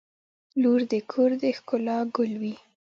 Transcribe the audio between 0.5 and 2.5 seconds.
•لور د کور د ښکلا ګل